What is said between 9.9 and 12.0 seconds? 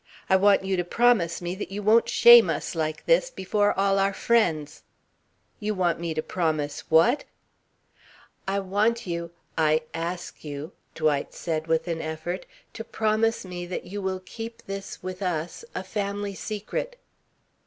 ask you," Dwight said with